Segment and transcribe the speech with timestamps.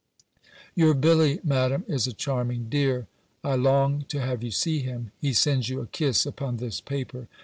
[0.17, 0.49] B.
[0.81, 3.05] Your Billy, Madam, is a charming dear!
[3.43, 5.11] I long to have you see him.
[5.19, 7.27] He sends you a kiss upon this paper.